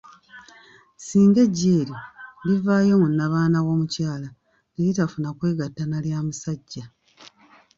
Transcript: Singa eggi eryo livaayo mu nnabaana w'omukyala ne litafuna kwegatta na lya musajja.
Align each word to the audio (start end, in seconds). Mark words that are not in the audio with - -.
Singa 1.05 1.39
eggi 1.45 1.67
eryo 1.79 1.97
livaayo 2.47 2.93
mu 3.01 3.07
nnabaana 3.11 3.57
w'omukyala 3.65 4.29
ne 4.73 4.79
litafuna 4.85 5.29
kwegatta 5.37 5.83
na 5.87 5.97
lya 6.05 6.19
musajja. 6.25 6.83